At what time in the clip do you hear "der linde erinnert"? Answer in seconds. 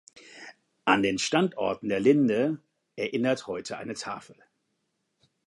1.83-3.45